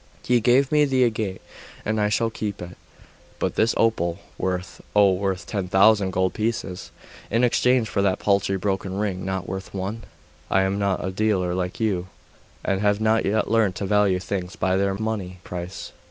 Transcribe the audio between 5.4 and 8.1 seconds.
ten thousand gold pieces in exchange for